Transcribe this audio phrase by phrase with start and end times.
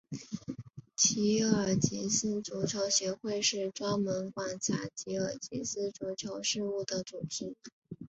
[0.95, 7.55] 吉尔吉斯足球协会是专门管辖吉尔吉斯足球事务的组织。